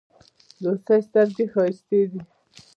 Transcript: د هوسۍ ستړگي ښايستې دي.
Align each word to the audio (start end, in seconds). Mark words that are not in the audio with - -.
د 0.61 0.63
هوسۍ 0.71 0.99
ستړگي 1.07 1.45
ښايستې 1.53 1.99
دي. 2.11 2.21